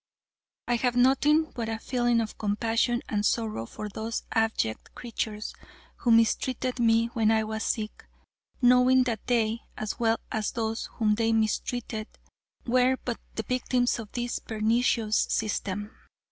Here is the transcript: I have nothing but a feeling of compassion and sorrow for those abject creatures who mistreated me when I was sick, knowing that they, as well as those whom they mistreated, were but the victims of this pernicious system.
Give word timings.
I 0.67 0.77
have 0.77 0.95
nothing 0.95 1.51
but 1.53 1.69
a 1.69 1.77
feeling 1.77 2.21
of 2.21 2.35
compassion 2.39 3.03
and 3.07 3.23
sorrow 3.23 3.67
for 3.67 3.87
those 3.87 4.23
abject 4.31 4.95
creatures 4.95 5.53
who 5.97 6.09
mistreated 6.09 6.79
me 6.79 7.09
when 7.13 7.29
I 7.29 7.43
was 7.43 7.61
sick, 7.61 8.05
knowing 8.63 9.03
that 9.03 9.27
they, 9.27 9.59
as 9.77 9.99
well 9.99 10.17
as 10.31 10.53
those 10.53 10.87
whom 10.93 11.13
they 11.13 11.31
mistreated, 11.33 12.07
were 12.65 12.97
but 13.05 13.19
the 13.35 13.43
victims 13.43 13.99
of 13.99 14.11
this 14.13 14.39
pernicious 14.39 15.19
system. 15.29 15.91